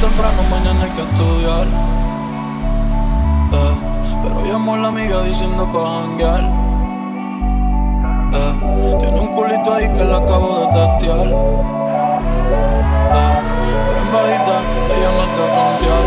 [0.00, 1.66] temprano, mañana hay que estudiar.
[3.52, 3.74] Eh,
[4.22, 6.44] pero llamo a la amiga diciendo pa' janguear.
[8.32, 8.52] Eh,
[9.00, 11.26] tiene un culito ahí que la acabo de testear.
[11.26, 11.32] Eh,
[13.86, 14.56] pero en bajita,
[14.94, 16.04] ella no está frontear.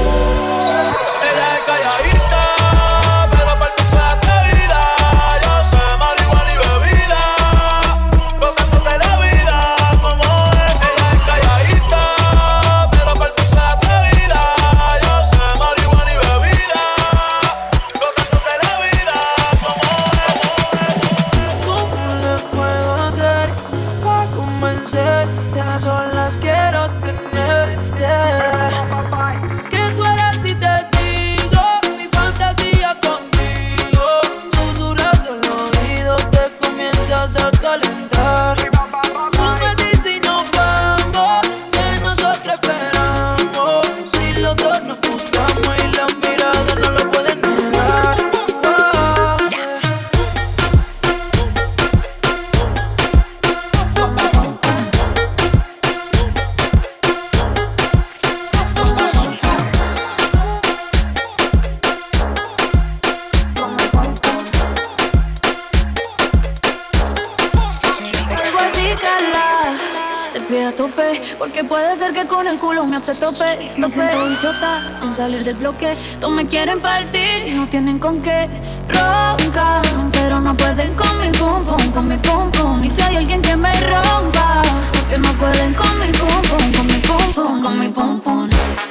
[37.42, 38.01] no color.
[75.00, 75.96] Sin salir del bloque.
[76.20, 78.50] Todos me quieren partir y no tienen con qué.
[78.90, 82.84] Ronca, pero no pueden con mi pum pum, con mi pum pum.
[82.84, 84.62] Y si hay alguien que me rompa,
[84.92, 88.91] porque no pueden con mi pum pum, con mi pum pum, con mi pum pum.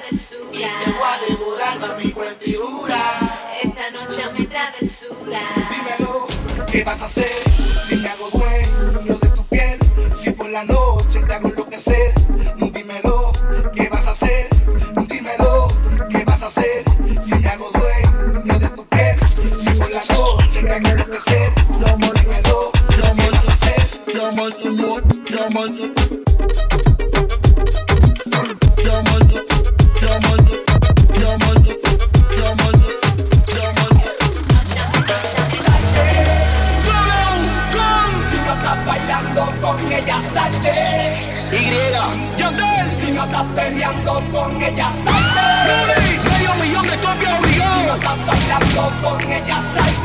[0.00, 5.40] te voy a devorar, mami, por Esta noche me travesura.
[5.68, 6.26] Dímelo,
[6.70, 7.28] ¿qué vas a hacer?
[7.82, 9.78] Si te hago dueño de tu piel,
[10.14, 12.14] si por la noche te hago enloquecer.
[12.72, 13.32] Dímelo,
[13.74, 14.48] ¿qué vas a hacer?
[15.08, 15.68] Dímelo,
[16.10, 16.84] ¿qué vas a hacer?
[17.22, 19.16] Si te hago dueño de tu piel,
[19.58, 21.52] si por la noche te hago enloquecer.
[21.68, 23.82] Dímelo, ¿qué vas a hacer?
[49.12, 50.01] con ella salta.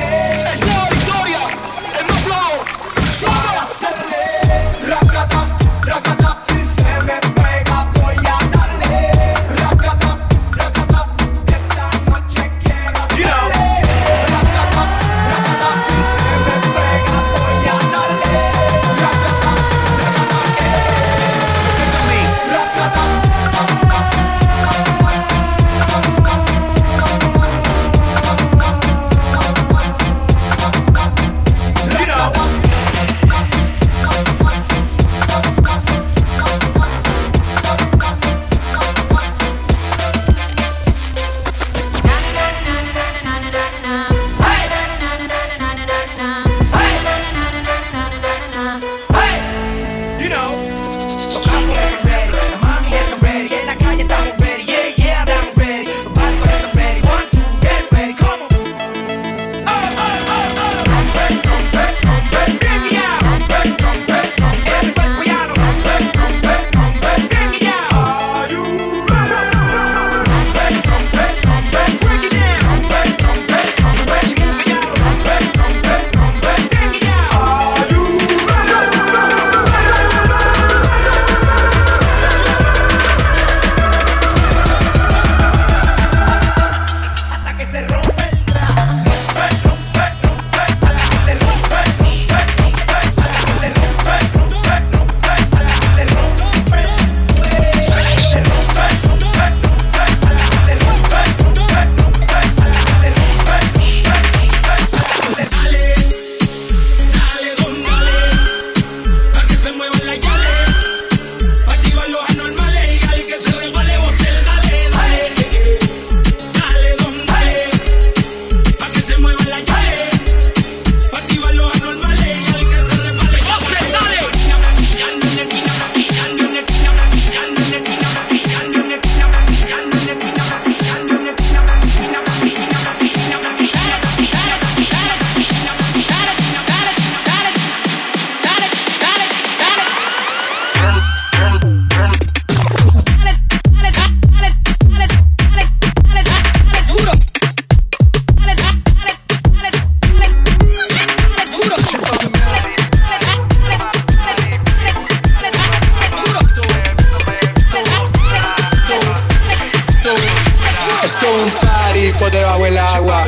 [162.19, 163.25] Por debajo del agua.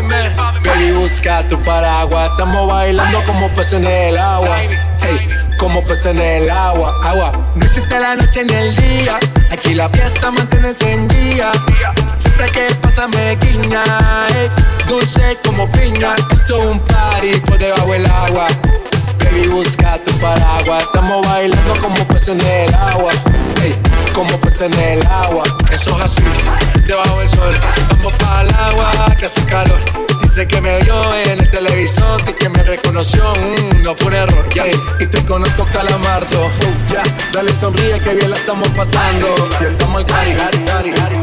[0.63, 2.29] Baby, busca tu paraguas.
[2.31, 4.57] Estamos bailando como peces en el agua.
[5.01, 7.31] Hey, como peces en el agua, agua.
[7.55, 9.19] No existe la noche ni el día.
[9.51, 11.51] Aquí la fiesta mantiene encendida.
[12.17, 13.83] Siempre que pasa me guiña.
[14.87, 16.15] dulce como piña.
[16.31, 18.47] Esto es un party por debajo del agua.
[19.23, 20.83] Baby, busca tu paraguas.
[20.83, 23.11] Estamos bailando como peces en el agua.
[23.61, 23.78] Hey,
[24.61, 25.43] en el agua.
[25.71, 26.23] Eso es así,
[26.85, 27.55] debajo del sol.
[27.89, 29.79] Vamos para el agua que hace calor.
[30.21, 33.23] Dice que me vio en el televisor y que me reconoció.
[33.35, 34.65] Mm, no fue un error, yeah.
[34.99, 36.45] Y te conozco, Calamardo.
[36.45, 39.33] Uh, ya, dale sonríe que bien la estamos pasando.
[39.61, 41.15] Y estamos al cari, cari, cari, cari,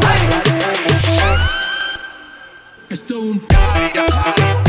[2.88, 3.46] Esto es un.
[3.50, 4.65] a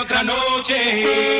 [0.00, 1.39] otra noche.